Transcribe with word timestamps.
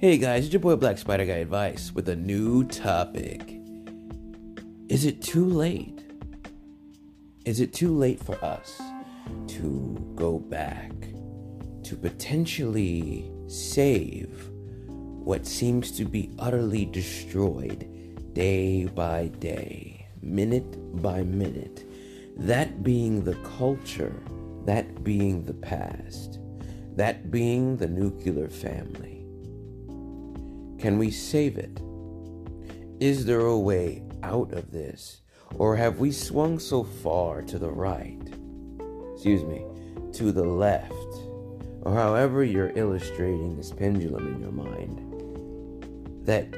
Hey 0.00 0.16
guys, 0.16 0.44
it's 0.44 0.52
your 0.54 0.60
boy 0.60 0.76
Black 0.76 0.96
Spider 0.96 1.26
Guy 1.26 1.34
Advice 1.34 1.92
with 1.94 2.08
a 2.08 2.16
new 2.16 2.64
topic. 2.64 3.60
Is 4.88 5.04
it 5.04 5.20
too 5.20 5.44
late? 5.44 6.02
Is 7.44 7.60
it 7.60 7.74
too 7.74 7.94
late 7.94 8.18
for 8.18 8.42
us 8.42 8.80
to 9.48 10.12
go 10.14 10.38
back 10.38 10.90
to 11.82 11.96
potentially 11.96 13.30
save 13.46 14.48
what 14.88 15.44
seems 15.44 15.92
to 15.98 16.06
be 16.06 16.30
utterly 16.38 16.86
destroyed 16.86 17.86
day 18.32 18.86
by 18.86 19.26
day, 19.38 20.06
minute 20.22 21.02
by 21.02 21.22
minute? 21.24 21.84
That 22.38 22.82
being 22.82 23.22
the 23.22 23.36
culture, 23.58 24.18
that 24.64 25.04
being 25.04 25.44
the 25.44 25.52
past, 25.52 26.38
that 26.96 27.30
being 27.30 27.76
the 27.76 27.88
nuclear 27.88 28.48
family. 28.48 29.19
Can 30.80 30.96
we 30.96 31.10
save 31.10 31.58
it? 31.58 31.78
Is 33.00 33.26
there 33.26 33.40
a 33.40 33.58
way 33.58 34.02
out 34.22 34.54
of 34.54 34.70
this? 34.70 35.20
Or 35.56 35.76
have 35.76 35.98
we 35.98 36.10
swung 36.10 36.58
so 36.58 36.84
far 36.84 37.42
to 37.42 37.58
the 37.58 37.70
right, 37.70 38.18
excuse 39.12 39.44
me, 39.44 39.62
to 40.14 40.32
the 40.32 40.42
left, 40.42 40.94
or 41.82 41.92
however 41.92 42.44
you're 42.44 42.72
illustrating 42.76 43.56
this 43.56 43.70
pendulum 43.70 44.26
in 44.34 44.40
your 44.40 44.52
mind, 44.52 46.24
that 46.24 46.48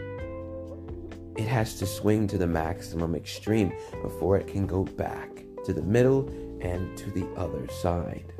it 1.36 1.48
has 1.48 1.74
to 1.80 1.86
swing 1.86 2.28
to 2.28 2.38
the 2.38 2.46
maximum 2.46 3.16
extreme 3.16 3.72
before 4.02 4.36
it 4.36 4.46
can 4.46 4.68
go 4.68 4.84
back 4.84 5.30
to 5.64 5.72
the 5.72 5.82
middle 5.82 6.28
and 6.60 6.96
to 6.96 7.10
the 7.10 7.26
other 7.34 7.66
side? 7.72 8.32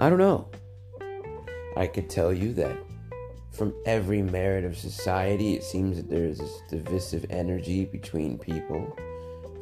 I 0.00 0.10
don't 0.10 0.18
know. 0.18 0.48
I 1.76 1.86
could 1.86 2.10
tell 2.10 2.32
you 2.32 2.52
that 2.54 2.76
from 3.56 3.74
every 3.86 4.22
merit 4.22 4.64
of 4.64 4.76
society, 4.76 5.54
it 5.54 5.64
seems 5.64 5.96
that 5.96 6.10
there's 6.10 6.38
this 6.38 6.60
divisive 6.68 7.24
energy 7.30 7.86
between 7.86 8.38
people, 8.38 8.96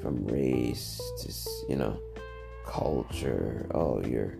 from 0.02 0.26
race 0.26 1.00
to 1.20 1.32
you 1.70 1.76
know, 1.76 1.98
culture. 2.66 3.66
Oh, 3.72 4.02
you're 4.04 4.36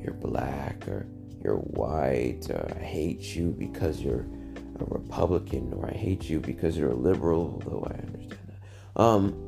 you're 0.00 0.14
black 0.14 0.86
or 0.86 1.06
you're 1.42 1.56
white. 1.56 2.50
Or 2.50 2.70
I 2.76 2.82
hate 2.82 3.34
you 3.34 3.50
because 3.58 4.00
you're 4.00 4.26
a 4.80 4.84
Republican, 4.84 5.72
or 5.72 5.86
I 5.88 5.94
hate 5.94 6.28
you 6.28 6.40
because 6.40 6.76
you're 6.76 6.90
a 6.90 6.96
liberal. 6.96 7.62
Although 7.64 7.86
I 7.90 7.94
understand 8.06 8.48
that. 8.48 9.00
Um, 9.02 9.40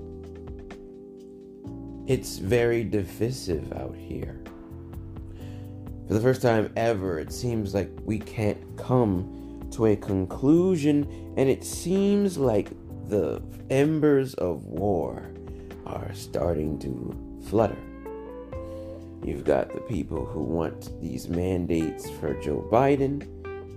it's 2.07 2.39
very 2.39 2.84
divisive 2.84 3.73
out 3.73 3.97
here. 3.97 4.42
For 6.06 6.14
the 6.14 6.20
first 6.20 6.40
time 6.40 6.72
ever, 6.76 7.18
it 7.18 7.32
seems 7.32 7.74
like 7.74 7.90
we 8.04 8.18
can't 8.20 8.58
come 8.76 9.68
to 9.72 9.86
a 9.86 9.96
conclusion, 9.96 11.34
and 11.36 11.48
it 11.48 11.64
seems 11.64 12.38
like 12.38 12.70
the 13.08 13.42
embers 13.70 14.34
of 14.34 14.64
war 14.64 15.30
are 15.84 16.12
starting 16.14 16.78
to 16.78 17.40
flutter. 17.48 17.78
You've 19.24 19.44
got 19.44 19.72
the 19.74 19.80
people 19.80 20.24
who 20.24 20.42
want 20.42 21.00
these 21.00 21.28
mandates 21.28 22.08
for 22.08 22.34
Joe 22.34 22.68
Biden 22.70 23.22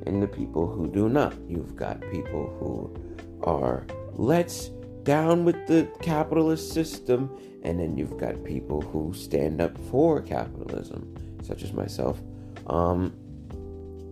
and 0.06 0.22
the 0.22 0.28
people 0.28 0.68
who 0.68 0.88
do 0.88 1.10
not. 1.10 1.34
You've 1.48 1.76
got 1.76 2.00
people 2.12 2.56
who 2.60 2.96
are 3.44 3.88
let's 4.14 4.70
down 5.10 5.44
with 5.44 5.66
the 5.66 5.90
capitalist 6.04 6.72
system, 6.72 7.36
and 7.64 7.80
then 7.80 7.98
you've 7.98 8.16
got 8.16 8.44
people 8.44 8.80
who 8.80 9.12
stand 9.12 9.60
up 9.60 9.76
for 9.90 10.22
capitalism 10.22 11.16
such 11.42 11.64
as 11.64 11.74
myself, 11.74 12.22
um, 12.68 13.12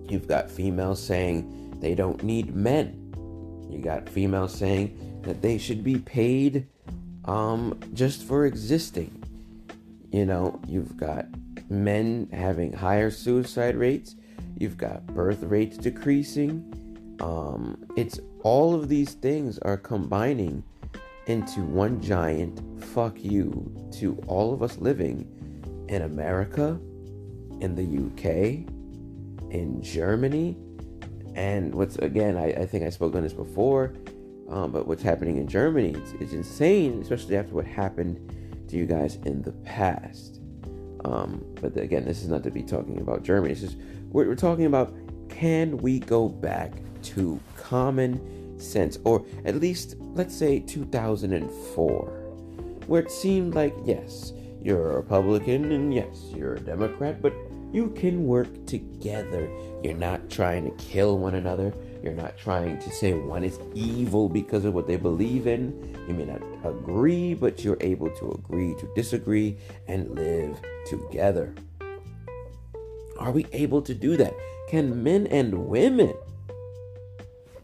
you've 0.09 0.27
got 0.27 0.49
females 0.49 0.99
saying 0.99 1.77
they 1.81 1.93
don't 1.93 2.23
need 2.23 2.55
men. 2.55 3.13
You 3.69 3.77
got 3.77 4.09
females 4.09 4.55
saying 4.55 5.21
that 5.21 5.43
they 5.43 5.59
should 5.59 5.83
be 5.83 5.99
paid 5.99 6.65
um, 7.25 7.79
just 7.93 8.23
for 8.23 8.47
existing. 8.47 9.23
You 10.11 10.25
know, 10.25 10.59
you've 10.67 10.97
got 10.97 11.27
men 11.69 12.27
having 12.33 12.73
higher 12.73 13.11
suicide 13.11 13.75
rates. 13.75 14.15
You've 14.57 14.77
got 14.77 15.05
birth 15.05 15.43
rates 15.43 15.77
decreasing. 15.77 16.73
Um, 17.19 17.85
it's 17.95 18.19
all 18.41 18.73
of 18.73 18.89
these 18.89 19.13
things 19.13 19.59
are 19.59 19.77
combining 19.77 20.63
into 21.27 21.61
one 21.61 22.01
giant 22.01 22.61
fuck 22.83 23.23
you 23.23 23.71
to 23.91 24.17
all 24.27 24.53
of 24.53 24.63
us 24.63 24.77
living 24.77 25.27
in 25.89 26.01
America 26.01 26.79
in 27.61 27.75
the 27.75 27.83
UK, 27.83 28.65
in 29.51 29.81
Germany, 29.81 30.57
and 31.35 31.73
what's 31.73 31.97
again, 31.97 32.37
I, 32.37 32.47
I 32.51 32.65
think 32.65 32.83
I 32.83 32.89
spoke 32.89 33.15
on 33.15 33.23
this 33.23 33.33
before, 33.33 33.93
um, 34.49 34.71
but 34.71 34.87
what's 34.87 35.03
happening 35.03 35.37
in 35.37 35.47
Germany, 35.47 35.91
it's, 35.91 36.11
it's, 36.19 36.33
insane, 36.33 37.01
especially 37.01 37.37
after 37.37 37.53
what 37.53 37.65
happened 37.65 38.67
to 38.69 38.77
you 38.77 38.85
guys 38.85 39.15
in 39.25 39.41
the 39.41 39.51
past. 39.51 40.39
Um, 41.05 41.43
but 41.61 41.77
again, 41.77 42.05
this 42.05 42.21
is 42.21 42.29
not 42.29 42.43
to 42.43 42.51
be 42.51 42.63
talking 42.63 42.99
about 42.99 43.23
Germany. 43.23 43.51
It's 43.51 43.61
just 43.61 43.77
we're, 44.09 44.27
we're 44.27 44.35
talking 44.35 44.65
about 44.65 44.95
can 45.29 45.77
we 45.77 45.99
go 45.99 46.27
back 46.27 46.73
to 47.03 47.39
common 47.55 48.36
sense, 48.57 48.99
or 49.03 49.25
at 49.45 49.55
least 49.55 49.95
let's 50.13 50.35
say 50.35 50.59
2004, 50.59 52.05
where 52.87 53.01
it 53.01 53.11
seemed 53.11 53.55
like 53.55 53.75
yes, 53.85 54.33
you're 54.61 54.91
a 54.91 54.95
Republican 54.97 55.71
and 55.71 55.93
yes, 55.93 56.31
you're 56.35 56.55
a 56.55 56.59
Democrat, 56.59 57.21
but 57.21 57.33
you 57.71 57.89
can 57.89 58.25
work 58.25 58.65
together. 58.65 59.49
You're 59.83 59.93
not 59.93 60.29
trying 60.29 60.65
to 60.65 60.83
kill 60.83 61.17
one 61.17 61.35
another. 61.35 61.73
You're 62.01 62.13
not 62.13 62.37
trying 62.37 62.79
to 62.79 62.89
say 62.89 63.13
one 63.13 63.43
is 63.43 63.59
evil 63.73 64.29
because 64.29 64.63
of 64.63 64.73
what 64.73 64.87
they 64.87 64.95
believe 64.95 65.47
in. 65.47 65.95
You 66.07 66.13
may 66.13 66.25
not 66.25 66.41
agree, 66.63 67.33
but 67.33 67.63
you're 67.63 67.77
able 67.81 68.09
to 68.11 68.31
agree 68.31 68.73
to 68.75 68.89
disagree 68.95 69.57
and 69.87 70.15
live 70.15 70.59
together. 70.85 71.53
Are 73.19 73.31
we 73.31 73.45
able 73.51 73.81
to 73.81 73.93
do 73.93 74.15
that? 74.15 74.33
Can 74.69 75.03
men 75.03 75.27
and 75.27 75.67
women 75.67 76.13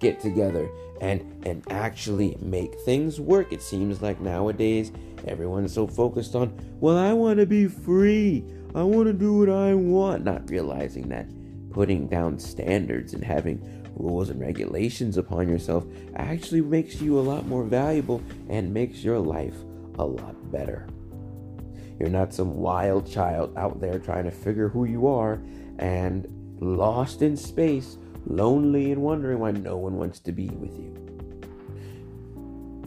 get 0.04 0.20
together 0.20 0.70
and 1.02 1.22
and 1.48 1.64
actually 1.72 2.38
make 2.42 2.80
things 2.82 3.20
work? 3.20 3.52
It 3.52 3.64
seems 3.64 4.02
like 4.02 4.20
nowadays 4.20 4.92
everyone's 5.26 5.74
so 5.74 5.88
focused 5.88 6.36
on, 6.36 6.54
well, 6.80 6.98
I 6.98 7.14
want 7.14 7.40
to 7.40 7.48
be 7.48 7.68
free. 7.68 8.46
I 8.76 8.84
want 8.84 9.08
to 9.08 9.14
do 9.14 9.40
what 9.40 9.50
I 9.50 9.74
want, 9.74 10.24
not 10.24 10.50
realizing 10.50 11.10
that 11.10 11.28
putting 11.72 12.08
down 12.08 12.38
standards 12.38 13.14
and 13.14 13.24
having 13.24 13.60
rules 13.96 14.30
and 14.30 14.40
regulations 14.40 15.18
upon 15.18 15.48
yourself 15.48 15.86
actually 16.16 16.62
makes 16.62 17.02
you 17.02 17.20
a 17.20 17.22
lot 17.22 17.48
more 17.48 17.64
valuable 17.64 18.22
and 18.50 18.74
makes 18.74 19.04
your 19.04 19.20
life 19.20 19.56
a 20.00 20.06
lot 20.06 20.52
better. 20.52 20.88
You're 22.00 22.10
not 22.10 22.34
some 22.34 22.56
wild 22.56 23.10
child 23.10 23.54
out 23.58 23.80
there 23.80 24.00
trying 24.00 24.26
to 24.26 24.32
figure 24.32 24.68
who 24.68 24.86
you 24.86 25.08
are 25.08 25.42
and 25.80 26.28
lost 26.60 27.22
in 27.22 27.38
space, 27.38 27.98
lonely 28.26 28.92
and 28.92 29.02
wondering 29.02 29.40
why 29.40 29.52
no 29.52 29.78
one 29.78 29.98
wants 29.98 30.20
to 30.22 30.32
be 30.32 30.50
with 30.50 30.78
you. 30.78 30.94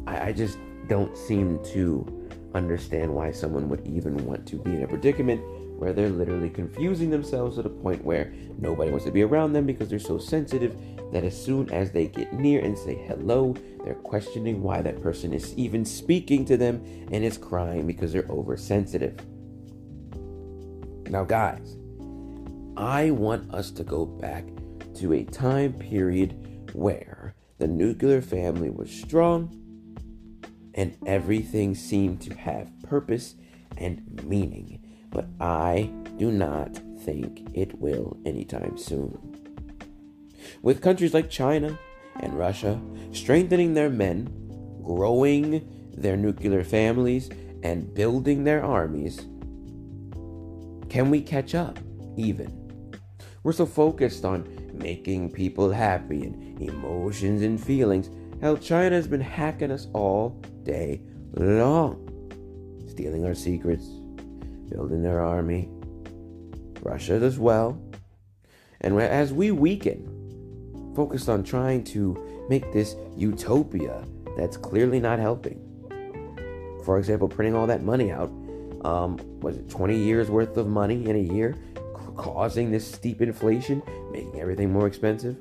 I, 0.06 0.28
I 0.28 0.32
just 0.32 0.58
don't 0.88 1.16
seem 1.16 1.62
to 1.72 2.28
understand 2.54 3.12
why 3.12 3.32
someone 3.32 3.68
would 3.68 3.86
even 3.86 4.16
want 4.24 4.46
to 4.46 4.56
be 4.56 4.74
in 4.74 4.82
a 4.82 4.88
predicament 4.88 5.42
where 5.78 5.92
they're 5.92 6.08
literally 6.08 6.48
confusing 6.48 7.10
themselves 7.10 7.56
to 7.56 7.62
the 7.62 7.68
point 7.68 8.02
where 8.02 8.32
nobody 8.58 8.90
wants 8.90 9.04
to 9.04 9.10
be 9.10 9.22
around 9.22 9.52
them 9.52 9.66
because 9.66 9.88
they're 9.88 9.98
so 9.98 10.18
sensitive 10.18 10.74
that 11.12 11.22
as 11.22 11.40
soon 11.40 11.70
as 11.70 11.90
they 11.90 12.06
get 12.06 12.32
near 12.32 12.60
and 12.60 12.76
say 12.78 12.94
hello, 12.94 13.54
they're 13.84 13.94
questioning 13.94 14.62
why 14.62 14.80
that 14.80 15.02
person 15.02 15.34
is 15.34 15.54
even 15.56 15.84
speaking 15.84 16.44
to 16.46 16.56
them 16.56 16.82
and 17.12 17.24
is 17.24 17.36
crying 17.36 17.86
because 17.86 18.12
they're 18.12 18.26
oversensitive. 18.30 19.18
Now, 21.08 21.24
guys, 21.24 21.76
I 22.76 23.10
want 23.10 23.52
us 23.54 23.70
to 23.72 23.84
go 23.84 24.04
back 24.04 24.44
to 24.96 25.12
a 25.12 25.24
time 25.24 25.72
period 25.72 26.70
where 26.72 27.34
the 27.58 27.66
nuclear 27.66 28.20
family 28.20 28.70
was 28.70 28.90
strong 28.90 29.50
and 30.74 30.96
everything 31.06 31.74
seemed 31.74 32.20
to 32.20 32.34
have 32.34 32.70
purpose 32.82 33.34
and 33.76 34.22
meaning 34.24 34.80
but 35.16 35.28
I 35.40 35.90
do 36.18 36.30
not 36.30 36.78
think 37.00 37.48
it 37.54 37.78
will 37.78 38.18
anytime 38.26 38.76
soon. 38.76 39.18
With 40.60 40.82
countries 40.82 41.14
like 41.14 41.30
China 41.30 41.78
and 42.20 42.38
Russia 42.38 42.78
strengthening 43.12 43.72
their 43.72 43.88
men, 43.88 44.28
growing 44.82 45.66
their 45.96 46.18
nuclear 46.18 46.62
families, 46.62 47.30
and 47.62 47.94
building 47.94 48.44
their 48.44 48.62
armies, 48.62 49.20
can 50.90 51.08
we 51.10 51.22
catch 51.22 51.54
up 51.54 51.78
even? 52.18 52.65
We're 53.46 53.52
so 53.52 53.64
focused 53.64 54.24
on 54.24 54.44
making 54.74 55.30
people 55.30 55.70
happy 55.70 56.24
and 56.24 56.60
emotions 56.60 57.42
and 57.42 57.64
feelings. 57.64 58.10
Hell, 58.40 58.56
China 58.56 58.96
has 58.96 59.06
been 59.06 59.20
hacking 59.20 59.70
us 59.70 59.86
all 59.92 60.30
day 60.64 61.00
long, 61.34 62.08
stealing 62.88 63.24
our 63.24 63.34
secrets, 63.36 63.84
building 64.68 65.00
their 65.00 65.22
army, 65.22 65.68
Russia 66.82 67.12
as 67.12 67.38
well. 67.38 67.80
And 68.80 69.00
as 69.00 69.32
we 69.32 69.52
weaken, 69.52 70.92
focused 70.96 71.28
on 71.28 71.44
trying 71.44 71.84
to 71.84 72.46
make 72.48 72.72
this 72.72 72.96
utopia 73.16 74.04
that's 74.36 74.56
clearly 74.56 74.98
not 74.98 75.20
helping. 75.20 75.62
For 76.84 76.98
example, 76.98 77.28
printing 77.28 77.54
all 77.54 77.68
that 77.68 77.84
money 77.84 78.10
out, 78.10 78.32
um, 78.84 79.18
was 79.38 79.56
it 79.56 79.70
20 79.70 79.96
years 79.96 80.30
worth 80.30 80.56
of 80.56 80.66
money 80.66 81.06
in 81.06 81.14
a 81.14 81.32
year, 81.32 81.54
causing 82.16 82.70
this 82.70 82.86
steep 82.86 83.20
inflation, 83.20 83.82
making 84.10 84.40
everything 84.40 84.72
more 84.72 84.86
expensive? 84.86 85.36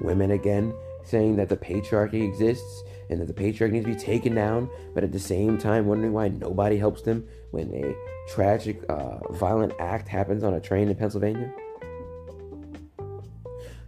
Women 0.00 0.30
again 0.30 0.72
saying 1.04 1.36
that 1.36 1.48
the 1.48 1.56
patriarchy 1.56 2.26
exists 2.26 2.82
and 3.08 3.20
that 3.20 3.26
the 3.26 3.34
patriarchy 3.34 3.72
needs 3.72 3.86
to 3.86 3.92
be 3.92 3.98
taken 3.98 4.34
down, 4.34 4.70
but 4.94 5.02
at 5.02 5.12
the 5.12 5.18
same 5.18 5.58
time 5.58 5.86
wondering 5.86 6.12
why 6.12 6.28
nobody 6.28 6.76
helps 6.76 7.02
them 7.02 7.26
when 7.50 7.72
a 7.74 7.94
tragic, 8.32 8.82
uh, 8.88 9.18
violent 9.32 9.72
act 9.80 10.06
happens 10.08 10.44
on 10.44 10.54
a 10.54 10.60
train 10.60 10.88
in 10.88 10.94
Pennsylvania. 10.94 11.52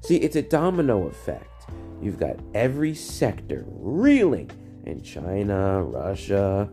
See, 0.01 0.17
it's 0.17 0.35
a 0.35 0.43
domino 0.43 1.07
effect. 1.07 1.67
You've 2.01 2.19
got 2.19 2.37
every 2.55 2.95
sector 2.95 3.65
reeling 3.69 4.51
in 4.85 5.03
China, 5.03 5.85
Russia, 5.85 6.69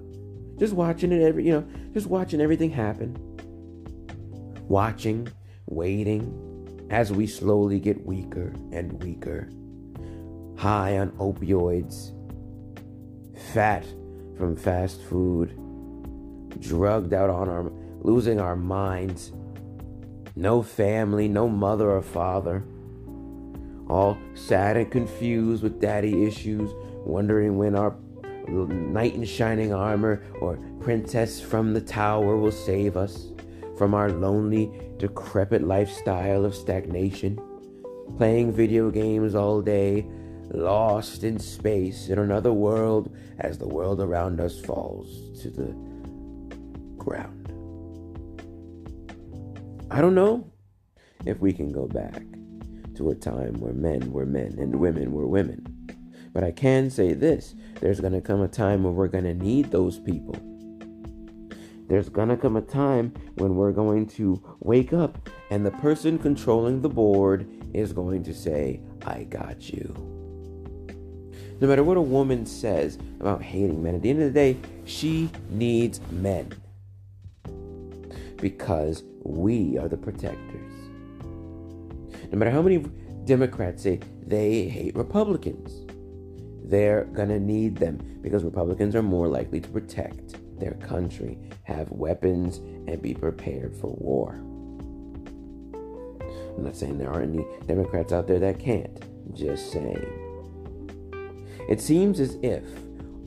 just 0.57 0.73
watching 0.73 1.11
it 1.11 1.21
every, 1.21 1.45
you 1.45 1.51
know, 1.51 1.67
just 1.93 2.07
watching 2.07 2.41
everything 2.41 2.71
happen. 2.71 3.15
Watching, 4.69 5.27
waiting 5.65 6.87
as 6.89 7.11
we 7.11 7.27
slowly 7.27 7.79
get 7.79 8.05
weaker 8.05 8.53
and 8.71 9.03
weaker. 9.03 9.49
High 10.57 10.99
on 10.99 11.11
opioids, 11.17 12.13
fat 13.53 13.85
from 14.37 14.55
fast 14.55 15.01
food, 15.01 15.49
drugged 16.61 17.13
out 17.13 17.29
on 17.29 17.49
our 17.49 17.71
losing 18.01 18.39
our 18.39 18.55
minds. 18.55 19.33
No 20.35 20.61
family, 20.61 21.27
no 21.27 21.49
mother 21.49 21.91
or 21.91 22.01
father 22.01 22.63
all 23.89 24.17
sad 24.35 24.77
and 24.77 24.91
confused 24.91 25.63
with 25.63 25.81
daddy 25.81 26.25
issues, 26.25 26.69
wondering 27.05 27.57
when 27.57 27.75
our 27.75 27.95
knight 28.47 29.15
in 29.15 29.25
shining 29.25 29.73
armor 29.73 30.23
or 30.39 30.57
princess 30.79 31.41
from 31.41 31.73
the 31.73 31.81
tower 31.81 32.37
will 32.37 32.51
save 32.51 32.95
us 32.95 33.31
from 33.79 33.93
our 33.93 34.11
lonely, 34.11 34.69
decrepit 34.97 35.63
lifestyle 35.63 36.43
of 36.43 36.53
stagnation, 36.53 37.39
playing 38.17 38.51
video 38.51 38.91
games 38.91 39.35
all 39.35 39.61
day, 39.61 40.05
lost 40.51 41.23
in 41.23 41.39
space 41.39 42.09
in 42.09 42.19
another 42.19 42.51
world 42.51 43.15
as 43.39 43.57
the 43.57 43.67
world 43.67 44.01
around 44.01 44.41
us 44.41 44.59
falls 44.59 45.41
to 45.41 45.49
the 45.49 45.73
ground. 46.97 47.47
I 49.89 50.01
don't 50.01 50.13
know 50.13 50.51
if 51.25 51.39
we 51.39 51.53
can 51.53 51.71
go 51.71 51.87
back 51.87 52.21
to 52.95 53.11
a 53.11 53.15
time 53.15 53.53
where 53.61 53.71
men 53.71 54.11
were 54.11 54.25
men 54.25 54.57
and 54.59 54.75
women 54.75 55.13
were 55.13 55.25
women. 55.25 55.65
But 56.33 56.43
I 56.43 56.51
can 56.51 56.89
say 56.89 57.13
this 57.13 57.55
there's 57.79 58.01
going 58.01 58.11
to 58.11 58.19
come 58.19 58.41
a 58.41 58.49
time 58.49 58.83
when 58.83 58.95
we're 58.95 59.07
going 59.07 59.23
to 59.23 59.33
need 59.33 59.71
those 59.71 59.99
people. 59.99 60.35
There's 61.89 62.07
to 62.07 62.37
come 62.37 62.55
a 62.55 62.61
time 62.61 63.13
when 63.35 63.55
we're 63.55 63.71
going 63.71 64.05
to 64.09 64.39
wake 64.59 64.93
up 64.93 65.27
and 65.49 65.65
the 65.65 65.71
person 65.71 66.19
controlling 66.19 66.81
the 66.81 66.89
board 66.89 67.49
is 67.73 67.93
going 67.93 68.23
to 68.25 68.33
say, 68.33 68.81
I 69.07 69.23
got 69.23 69.71
you. 69.71 69.95
No 71.59 71.67
matter 71.67 71.83
what 71.83 71.97
a 71.97 72.01
woman 72.01 72.45
says 72.45 72.99
about 73.19 73.41
hating 73.41 73.81
men, 73.81 73.95
at 73.95 74.03
the 74.03 74.11
end 74.11 74.21
of 74.21 74.31
the 74.31 74.39
day, 74.39 74.57
she 74.85 75.31
needs 75.49 75.99
men. 76.11 76.53
Because 78.37 79.03
we 79.23 79.79
are 79.79 79.87
the 79.87 79.97
protectors. 79.97 80.73
No 82.31 82.37
matter 82.37 82.51
how 82.51 82.61
many 82.61 82.85
Democrats 83.25 83.81
say 83.81 83.99
they 84.21 84.69
hate 84.69 84.95
Republicans, 84.95 85.87
they're 86.63 87.05
going 87.05 87.29
to 87.29 87.39
need 87.39 87.77
them 87.77 87.97
because 88.21 88.43
Republicans 88.43 88.95
are 88.95 89.01
more 89.01 89.27
likely 89.27 89.59
to 89.59 89.69
protect 89.69 90.35
their 90.59 90.73
country, 90.73 91.37
have 91.63 91.91
weapons, 91.91 92.57
and 92.57 93.01
be 93.01 93.13
prepared 93.13 93.75
for 93.75 93.87
war. 93.87 94.33
I'm 96.55 96.63
not 96.63 96.75
saying 96.75 96.97
there 96.97 97.11
aren't 97.11 97.35
any 97.35 97.45
Democrats 97.67 98.11
out 98.11 98.27
there 98.27 98.39
that 98.39 98.59
can't, 98.59 99.01
just 99.33 99.71
saying. 99.71 100.05
It 101.69 101.79
seems 101.79 102.19
as 102.19 102.37
if 102.41 102.63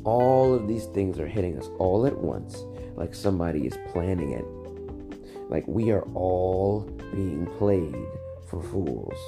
all 0.04 0.54
of 0.54 0.68
these 0.68 0.86
things 0.86 1.18
are 1.18 1.26
hitting 1.26 1.58
us 1.58 1.68
all 1.78 2.06
at 2.06 2.18
once, 2.18 2.64
like 2.94 3.14
somebody 3.14 3.66
is 3.66 3.78
planning 3.92 4.32
it. 4.32 5.50
Like 5.50 5.66
we 5.66 5.90
are 5.92 6.02
all 6.14 6.80
being 7.12 7.46
played 7.58 7.94
for 8.48 8.62
fools. 8.62 9.18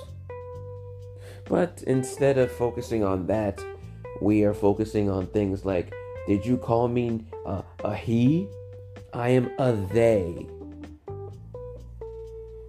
But 1.47 1.83
instead 1.87 2.39
of 2.39 2.51
focusing 2.51 3.05
on 3.05 3.27
that, 3.27 3.63
we 4.21 4.45
are 4.45 4.55
focusing 4.55 5.11
on 5.11 5.27
things 5.29 5.65
like 5.65 5.93
Did 6.27 6.47
you 6.47 6.57
call 6.57 6.89
me 6.89 7.25
uh, 7.45 7.63
a 7.85 7.95
he? 7.95 8.49
I 9.13 9.29
am 9.31 9.51
a 9.59 9.73
they. 9.73 10.47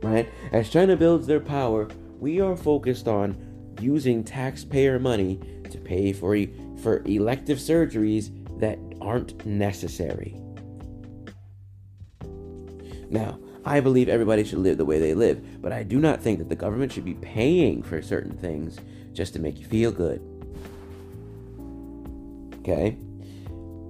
Right? 0.04 0.30
As 0.52 0.70
China 0.70 0.96
builds 0.96 1.26
their 1.26 1.40
power, 1.40 1.88
we 2.20 2.42
are 2.42 2.56
focused 2.56 3.08
on 3.08 3.36
using 3.82 4.24
taxpayer 4.24 5.00
money 5.00 5.40
to 5.72 5.78
pay 5.78 6.14
for, 6.14 6.38
for 6.82 7.02
elective 7.06 7.58
surgeries 7.58 8.32
that 8.60 8.78
aren't 9.02 9.46
necessary. 9.46 10.38
Now, 13.10 13.40
I 13.66 13.80
believe 13.80 14.10
everybody 14.10 14.44
should 14.44 14.60
live 14.60 14.78
the 14.78 14.86
way 14.86 15.00
they 15.00 15.16
live, 15.16 15.62
but 15.62 15.72
I 15.72 15.84
do 15.84 16.00
not 16.00 16.22
think 16.22 16.40
that 16.40 16.50
the 16.50 16.56
government 16.56 16.92
should 16.92 17.06
be 17.06 17.16
paying 17.16 17.82
for 17.82 18.02
certain 18.02 18.38
things 18.38 18.78
just 19.14 19.34
to 19.34 19.40
make 19.40 19.60
you 19.60 19.66
feel 19.66 19.92
good. 19.92 20.22
Okay? 22.60 22.98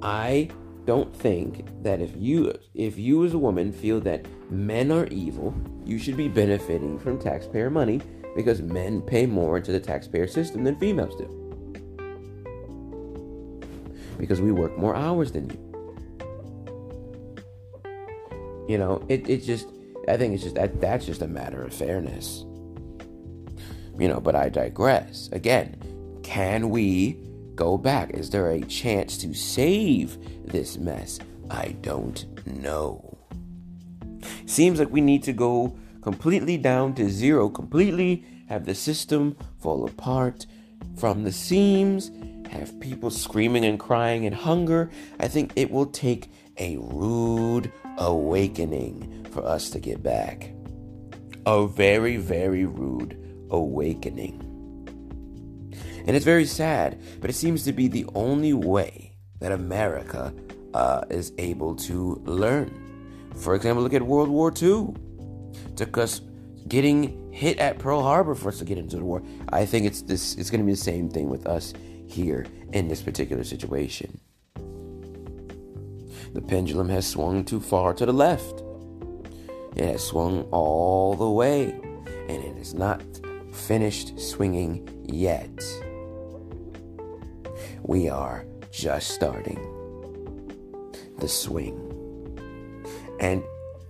I 0.01 0.49
don't 0.85 1.15
think 1.15 1.65
that 1.83 1.99
if 1.99 2.11
you 2.15 2.53
if 2.73 2.97
you 2.97 3.25
as 3.25 3.33
a 3.33 3.39
woman 3.39 3.71
feel 3.71 3.99
that 4.01 4.25
men 4.51 4.91
are 4.91 5.07
evil, 5.07 5.53
you 5.83 5.97
should 5.97 6.15
be 6.15 6.27
benefiting 6.27 6.99
from 6.99 7.19
taxpayer 7.19 7.69
money 7.69 8.01
because 8.35 8.61
men 8.61 9.01
pay 9.01 9.25
more 9.25 9.57
into 9.57 9.71
the 9.71 9.79
taxpayer 9.79 10.27
system 10.27 10.63
than 10.63 10.77
females 10.77 11.15
do. 11.15 11.41
Because 14.17 14.41
we 14.41 14.51
work 14.51 14.77
more 14.77 14.95
hours 14.95 15.31
than 15.31 15.49
you. 15.49 15.61
You 18.67 18.77
know, 18.77 19.05
it, 19.09 19.29
it 19.29 19.43
just, 19.43 19.67
I 20.07 20.17
think 20.17 20.33
it's 20.33 20.43
just 20.43 20.55
that 20.55 20.81
that's 20.81 21.05
just 21.05 21.21
a 21.21 21.27
matter 21.27 21.63
of 21.63 21.73
fairness. 21.73 22.45
You 23.97 24.07
know, 24.07 24.19
but 24.19 24.35
I 24.35 24.49
digress. 24.49 25.29
Again, 25.31 25.77
can 26.23 26.69
we 26.69 27.19
go 27.55 27.77
back? 27.77 28.11
Is 28.11 28.29
there 28.29 28.51
a 28.51 28.61
chance 28.61 29.17
to 29.19 29.33
save 29.33 30.17
this 30.45 30.77
mess? 30.77 31.19
I 31.49 31.75
don't 31.81 32.25
know. 32.45 33.17
Seems 34.45 34.79
like 34.79 34.89
we 34.91 35.01
need 35.01 35.23
to 35.23 35.33
go 35.33 35.77
completely 36.01 36.57
down 36.57 36.93
to 36.95 37.09
zero, 37.09 37.49
completely 37.49 38.25
have 38.47 38.65
the 38.65 38.75
system 38.75 39.35
fall 39.59 39.85
apart 39.85 40.45
from 40.97 41.23
the 41.23 41.31
seams, 41.31 42.11
have 42.49 42.79
people 42.79 43.09
screaming 43.09 43.65
and 43.65 43.79
crying 43.79 44.25
and 44.25 44.35
hunger. 44.35 44.89
I 45.19 45.27
think 45.27 45.53
it 45.55 45.71
will 45.71 45.87
take 45.87 46.29
a 46.57 46.77
rude 46.77 47.71
awakening 47.97 49.25
for 49.31 49.45
us 49.45 49.69
to 49.71 49.79
get 49.79 50.03
back. 50.03 50.51
A 51.45 51.67
very, 51.67 52.17
very 52.17 52.65
rude 52.65 53.17
awakening. 53.49 54.54
And 56.05 56.15
it's 56.15 56.25
very 56.25 56.45
sad, 56.45 57.01
but 57.19 57.29
it 57.29 57.33
seems 57.33 57.63
to 57.63 57.73
be 57.73 57.87
the 57.87 58.05
only 58.13 58.53
way 58.53 59.15
that 59.39 59.51
America 59.51 60.33
uh, 60.73 61.03
is 61.09 61.33
able 61.37 61.75
to 61.75 62.21
learn. 62.25 63.31
For 63.35 63.55
example, 63.55 63.83
look 63.83 63.93
at 63.93 64.03
World 64.03 64.29
War 64.29 64.53
II. 64.61 64.93
It 65.65 65.77
took 65.77 65.97
us 65.97 66.21
getting 66.67 67.31
hit 67.31 67.57
at 67.59 67.79
Pearl 67.79 68.01
Harbor 68.01 68.35
for 68.35 68.49
us 68.49 68.59
to 68.59 68.65
get 68.65 68.77
into 68.77 68.97
the 68.97 69.03
war. 69.03 69.23
I 69.49 69.65
think 69.65 69.85
it's 69.85 70.01
this. 70.01 70.35
It's 70.35 70.49
going 70.49 70.61
to 70.61 70.65
be 70.65 70.71
the 70.73 70.77
same 70.77 71.09
thing 71.09 71.29
with 71.29 71.47
us 71.47 71.73
here 72.07 72.45
in 72.73 72.87
this 72.87 73.01
particular 73.01 73.43
situation. 73.43 74.19
The 76.33 76.41
pendulum 76.41 76.89
has 76.89 77.07
swung 77.07 77.45
too 77.45 77.59
far 77.59 77.93
to 77.93 78.05
the 78.05 78.13
left. 78.13 78.61
It 79.75 79.85
has 79.85 80.03
swung 80.03 80.43
all 80.51 81.15
the 81.15 81.29
way, 81.29 81.71
and 82.29 82.43
it 82.43 82.57
is 82.57 82.73
not 82.73 83.01
finished 83.51 84.19
swinging 84.19 84.87
yet. 85.05 85.63
We 87.87 88.09
are 88.09 88.45
just 88.71 89.11
starting 89.11 89.59
the 91.19 91.27
swing. 91.27 91.79
And 93.19 93.43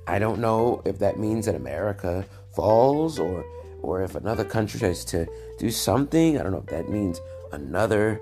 I 0.06 0.20
don't 0.20 0.40
know 0.40 0.82
if 0.86 1.00
that 1.00 1.18
means 1.18 1.46
that 1.46 1.56
America 1.56 2.26
falls 2.56 3.20
or 3.20 3.46
or 3.82 4.02
if 4.04 4.16
another 4.16 4.44
country 4.44 4.80
tries 4.80 5.06
to 5.06 5.28
do 5.60 5.72
something. 5.72 6.38
I 6.38 6.44
don't 6.44 6.52
know 6.52 6.60
if 6.60 6.66
that 6.68 6.90
means 6.90 7.22
another 7.52 8.20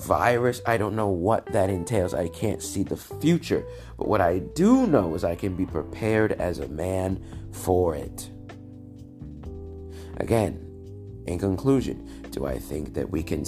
virus. 0.00 0.60
I 0.66 0.76
don't 0.76 0.96
know 0.96 1.08
what 1.08 1.46
that 1.46 1.70
entails. 1.70 2.14
I 2.14 2.28
can't 2.28 2.62
see 2.62 2.82
the 2.82 2.96
future. 2.96 3.64
But 3.98 4.08
what 4.08 4.20
I 4.20 4.40
do 4.40 4.86
know 4.86 5.14
is 5.14 5.22
I 5.22 5.36
can 5.36 5.54
be 5.54 5.66
prepared 5.66 6.32
as 6.32 6.58
a 6.58 6.68
man 6.68 7.22
for 7.52 7.94
it. 7.94 8.30
Again, 10.16 10.68
In 11.26 11.38
conclusion, 11.38 12.08
do 12.30 12.46
I 12.46 12.58
think 12.58 12.94
that 12.94 13.10
we 13.10 13.22
can, 13.22 13.44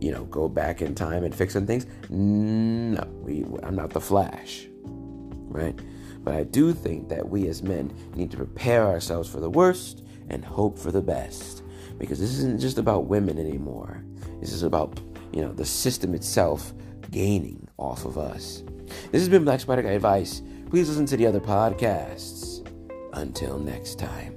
you 0.00 0.12
know, 0.12 0.24
go 0.24 0.48
back 0.48 0.82
in 0.82 0.94
time 0.94 1.24
and 1.24 1.34
fix 1.34 1.52
some 1.52 1.66
things? 1.66 1.86
No, 2.10 3.04
we, 3.22 3.44
I'm 3.62 3.74
not 3.74 3.90
the 3.90 4.00
Flash, 4.00 4.66
right? 4.82 5.78
But 6.22 6.34
I 6.34 6.44
do 6.44 6.72
think 6.72 7.08
that 7.08 7.28
we 7.28 7.48
as 7.48 7.62
men 7.62 7.94
need 8.14 8.30
to 8.32 8.36
prepare 8.36 8.86
ourselves 8.86 9.28
for 9.28 9.40
the 9.40 9.50
worst 9.50 10.04
and 10.28 10.44
hope 10.44 10.78
for 10.78 10.90
the 10.90 11.02
best. 11.02 11.62
Because 11.98 12.18
this 12.18 12.32
isn't 12.38 12.60
just 12.60 12.78
about 12.78 13.06
women 13.06 13.38
anymore. 13.38 14.04
This 14.40 14.52
is 14.52 14.62
about, 14.62 15.00
you 15.32 15.40
know, 15.40 15.52
the 15.52 15.64
system 15.64 16.14
itself 16.14 16.74
gaining 17.10 17.66
off 17.78 18.04
of 18.04 18.18
us. 18.18 18.64
This 19.12 19.22
has 19.22 19.28
been 19.28 19.44
Black 19.44 19.60
Spider 19.60 19.82
Guy 19.82 19.92
Advice. 19.92 20.42
Please 20.68 20.88
listen 20.88 21.06
to 21.06 21.16
the 21.16 21.26
other 21.26 21.40
podcasts. 21.40 22.68
Until 23.12 23.58
next 23.58 23.98
time. 23.98 24.35